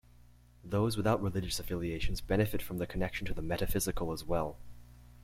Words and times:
Those 0.63 0.97
without 0.97 1.21
religious 1.21 1.59
affiliations 1.59 2.21
benefit 2.21 2.59
from 2.59 2.79
the 2.79 2.87
connection 2.87 3.27
to 3.27 3.35
the 3.35 3.41
metaphysical 3.43 4.11
as 4.11 4.23
well. 4.23 4.57